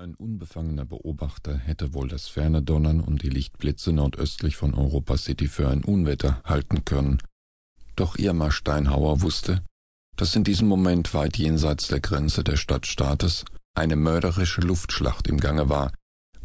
[0.00, 5.46] Ein unbefangener Beobachter hätte wohl das ferne Donnern und die Lichtblitze nordöstlich von Europa City
[5.46, 7.18] für ein Unwetter halten können.
[7.96, 9.62] Doch Irma Steinhauer wusste,
[10.16, 13.44] dass in diesem Moment weit jenseits der Grenze der Stadtstaates
[13.74, 15.92] eine mörderische Luftschlacht im Gange war,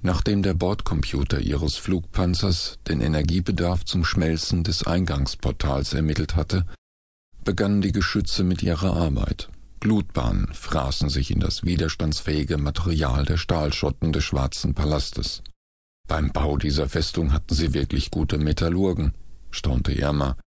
[0.02, 6.66] nachdem der Bordcomputer ihres Flugpanzers den Energiebedarf zum Schmelzen des Eingangsportals ermittelt hatte,
[7.46, 9.48] begannen die Geschütze mit ihrer Arbeit.
[9.86, 15.44] Glutbahnen fraßen sich in das widerstandsfähige Material der Stahlschotten des Schwarzen Palastes.
[16.08, 19.14] Beim Bau dieser Festung hatten sie wirklich gute Metallurgen,
[19.52, 20.38] staunte Irma.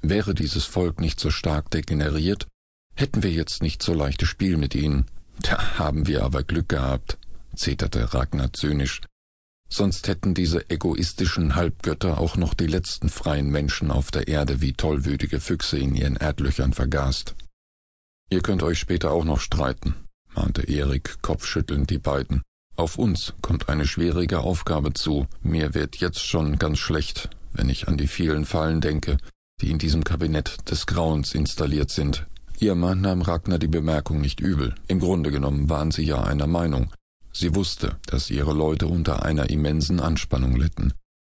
[0.00, 2.46] Wäre dieses Volk nicht so stark degeneriert,
[2.94, 5.04] hätten wir jetzt nicht so leichtes Spiel mit ihnen.
[5.42, 7.18] Da haben wir aber Glück gehabt,
[7.54, 9.02] zeterte Ragnar zynisch.
[9.68, 14.72] Sonst hätten diese egoistischen Halbgötter auch noch die letzten freien Menschen auf der Erde wie
[14.72, 17.34] tollwütige Füchse in ihren Erdlöchern vergast.
[18.30, 19.94] Ihr könnt euch später auch noch streiten,
[20.34, 22.42] mahnte Erik kopfschüttelnd die beiden.
[22.76, 25.26] Auf uns kommt eine schwierige Aufgabe zu.
[25.42, 29.16] Mir wird jetzt schon ganz schlecht, wenn ich an die vielen Fallen denke,
[29.60, 32.26] die in diesem Kabinett des Grauens installiert sind.
[32.60, 34.74] Ihr Mann nahm Ragnar die Bemerkung nicht übel.
[34.88, 36.92] Im Grunde genommen waren sie ja einer Meinung.
[37.32, 40.92] Sie wusste, dass ihre Leute unter einer immensen Anspannung litten.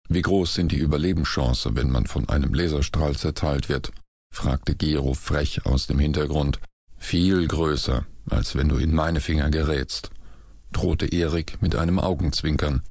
[0.09, 3.91] Wie groß sind die Überlebenschancen, wenn man von einem Laserstrahl zerteilt wird?
[4.33, 6.59] fragte Gero frech aus dem Hintergrund.
[7.03, 10.09] Viel größer, als wenn du in meine Finger gerätst,
[10.71, 12.81] drohte Erik mit einem Augenzwinkern.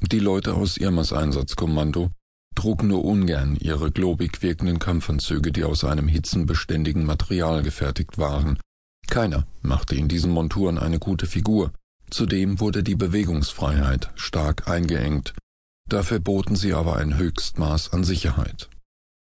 [0.00, 2.10] Die Leute aus Irmas Einsatzkommando
[2.56, 8.58] trugen nur ungern ihre globig wirkenden Kampfanzüge, die aus einem hitzenbeständigen Material gefertigt waren.
[9.08, 11.70] Keiner machte in diesen Monturen eine gute Figur.
[12.10, 15.34] Zudem wurde die Bewegungsfreiheit stark eingeengt.
[15.86, 18.70] Dafür boten sie aber ein Höchstmaß an Sicherheit.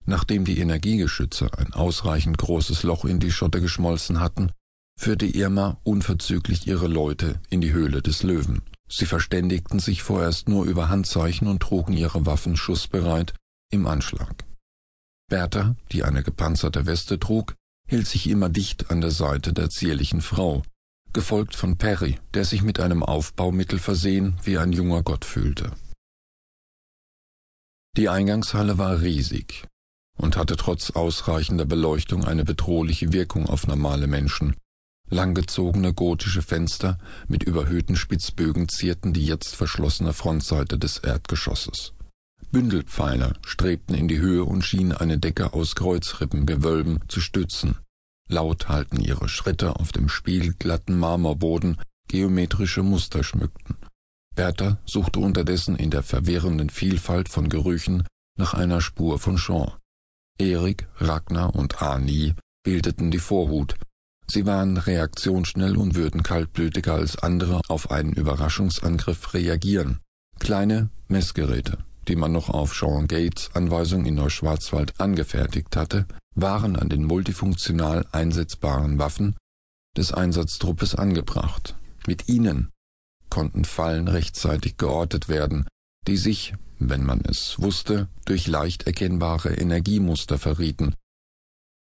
[0.07, 4.53] Nachdem die Energiegeschütze ein ausreichend großes Loch in die Schotte geschmolzen hatten,
[4.99, 8.63] führte Irma unverzüglich ihre Leute in die Höhle des Löwen.
[8.89, 13.35] Sie verständigten sich vorerst nur über Handzeichen und trugen ihre Waffen schussbereit
[13.71, 14.45] im Anschlag.
[15.29, 17.57] Bertha, die eine gepanzerte Weste trug,
[17.89, 20.63] hielt sich immer dicht an der Seite der zierlichen Frau,
[21.13, 25.73] gefolgt von Perry, der sich mit einem Aufbaumittel versehen wie ein junger Gott fühlte.
[27.97, 29.67] Die Eingangshalle war riesig,
[30.17, 34.57] und hatte trotz ausreichender Beleuchtung eine bedrohliche Wirkung auf normale Menschen.
[35.09, 41.93] Langgezogene gotische Fenster mit überhöhten Spitzbögen zierten die jetzt verschlossene Frontseite des Erdgeschosses.
[42.51, 47.77] Bündelpfeiler strebten in die Höhe und schienen eine Decke aus Kreuzrippengewölben zu stützen.
[48.29, 51.77] Laut halten ihre Schritte auf dem spiegelglatten Marmorboden
[52.09, 53.77] geometrische Muster schmückten.
[54.35, 58.05] Bertha suchte unterdessen in der verwirrenden Vielfalt von Gerüchen
[58.37, 59.73] nach einer Spur von Sean.
[60.39, 63.77] Erik, Ragnar und Ani bildeten die Vorhut.
[64.29, 70.01] Sie waren reaktionsschnell und würden kaltblütiger als andere auf einen Überraschungsangriff reagieren.
[70.39, 76.89] Kleine Messgeräte, die man noch auf Sean Gates Anweisung in Neuschwarzwald angefertigt hatte, waren an
[76.89, 79.37] den multifunktional einsetzbaren Waffen
[79.97, 81.77] des Einsatztruppes angebracht.
[82.07, 82.71] Mit ihnen
[83.31, 85.67] konnten Fallen rechtzeitig geortet werden,
[86.07, 90.95] die sich wenn man es wusste, durch leicht erkennbare Energiemuster verrieten.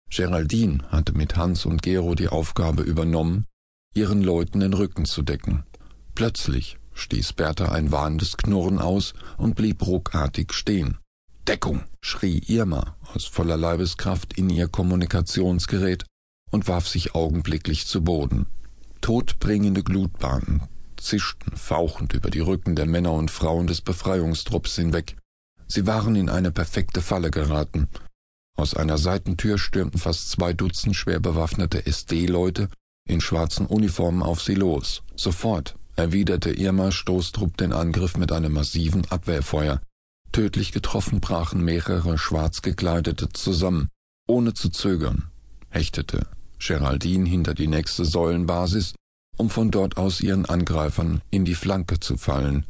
[0.10, 3.46] Geraldine hatte mit Hans und Gero die Aufgabe übernommen,
[3.94, 5.64] ihren Leuten den Rücken zu decken.
[6.16, 10.98] Plötzlich stieß Bertha ein warnendes Knurren aus und blieb ruckartig stehen.
[11.48, 11.84] Deckung!
[12.02, 16.06] schrie Irma aus voller Leibeskraft in ihr Kommunikationsgerät
[16.52, 18.48] und warf sich augenblicklich zu Boden.
[19.00, 20.64] Todbringende Glutbahnen
[21.02, 25.18] zischten fauchend über die Rücken der Männer und Frauen des Befreiungstrupps hinweg.
[25.68, 27.88] Sie waren in eine perfekte Falle geraten.
[28.58, 32.70] Aus einer Seitentür stürmten fast zwei Dutzend schwer bewaffnete SD-Leute
[33.08, 35.02] in schwarzen Uniformen auf sie los.
[35.16, 39.82] Sofort erwiderte Irmas Stoßtrupp den Angriff mit einem massiven Abwehrfeuer.
[40.32, 43.90] Tödlich getroffen brachen mehrere schwarz gekleidete zusammen.
[44.28, 45.32] Ohne zu zögern
[45.70, 46.28] hechtete
[46.60, 48.94] Geraldine hinter die nächste Säulenbasis
[49.38, 52.66] um von dort aus ihren Angreifern in die Flanke zu fallen.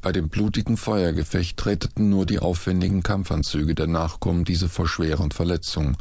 [0.00, 5.96] Bei dem blutigen Feuergefecht retteten nur die aufwendigen Kampfanzüge der Nachkommen diese vor schweren Verletzungen.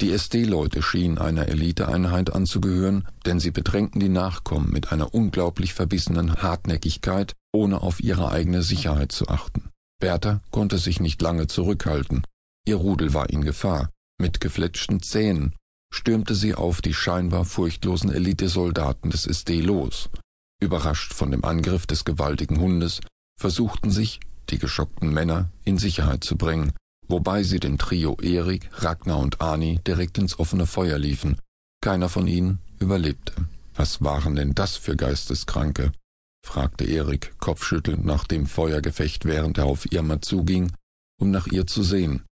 [0.00, 6.36] Die SD-Leute schienen einer Eliteeinheit anzugehören, denn sie bedrängten die Nachkommen mit einer unglaublich verbissenen
[6.36, 9.70] Hartnäckigkeit, ohne auf ihre eigene Sicherheit zu achten.
[9.98, 12.22] Bertha konnte sich nicht lange zurückhalten.
[12.64, 13.90] Ihr Rudel war in Gefahr.
[14.20, 15.54] Mit gefletschten Zähnen
[15.90, 20.10] stürmte sie auf die scheinbar furchtlosen Elitesoldaten des SD los.
[20.60, 23.00] Überrascht von dem Angriff des gewaltigen Hundes,
[23.38, 24.20] versuchten sich
[24.50, 26.72] die geschockten Männer in Sicherheit zu bringen,
[27.06, 31.38] wobei sie den Trio Erik, Ragnar und Ani direkt ins offene Feuer liefen.
[31.80, 33.32] Keiner von ihnen überlebte.
[33.74, 35.92] Was waren denn das für Geisteskranke?
[36.44, 40.72] fragte Erik, kopfschüttelnd nach dem Feuergefecht, während er auf Irma zuging,
[41.20, 42.24] um nach ihr zu sehen.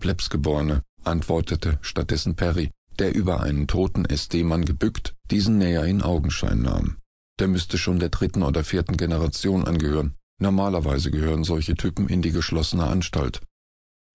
[0.00, 2.70] Plebsgeborene, antwortete stattdessen Perry,
[3.00, 6.98] der über einen toten SD-Mann gebückt diesen näher in Augenschein nahm.
[7.38, 10.14] Der müsste schon der dritten oder vierten Generation angehören.
[10.40, 13.40] Normalerweise gehören solche Typen in die geschlossene Anstalt.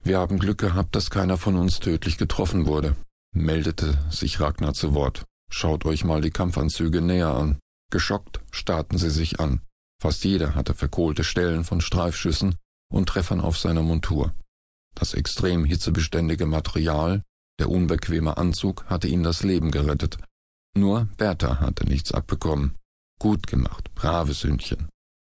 [0.04, 2.96] Wir haben Glück gehabt, dass keiner von uns tödlich getroffen wurde,
[3.36, 5.26] meldete sich Ragnar zu Wort.
[5.52, 7.60] Schaut euch mal die Kampfanzüge näher an.
[7.92, 9.62] Geschockt starrten sie sich an.
[10.02, 12.56] Fast jeder hatte verkohlte Stellen von Streifschüssen
[12.92, 14.34] und Treffern auf seiner Montur.
[14.96, 17.24] Das extrem hitzebeständige Material,
[17.62, 20.18] der unbequeme Anzug hatte ihm das Leben gerettet.
[20.76, 22.74] Nur Bertha hatte nichts abbekommen.
[23.20, 24.90] Gut gemacht, braves Hündchen,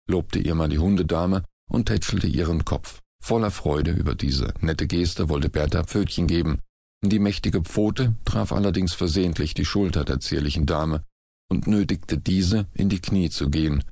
[0.09, 3.00] lobte ihr mal die Hundedame und tätschelte ihren Kopf.
[3.21, 6.61] Voller Freude über diese nette Geste wollte Bertha Pfötchen geben.
[7.05, 11.03] Die mächtige Pfote traf allerdings versehentlich die Schulter der zierlichen Dame
[11.50, 13.83] und nötigte diese, in die Knie zu gehen.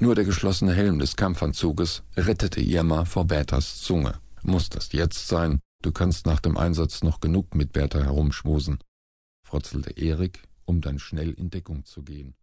[0.00, 4.20] Nur der geschlossene Helm des Kampfanzuges rettete Irma vor Berthas Zunge.
[4.42, 5.60] Muss das jetzt sein?
[5.86, 8.80] Du kannst nach dem Einsatz noch genug mit Bertha herumschmusen,
[9.46, 12.34] frotzelte Erik, um dann schnell in Deckung zu gehen.